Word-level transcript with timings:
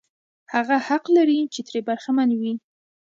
هغه 0.53 0.75
حق 0.87 1.03
لري 1.15 1.39
چې 1.53 1.59
ترې 1.67 1.79
برخمن 1.87 2.29
وي. 2.39 2.53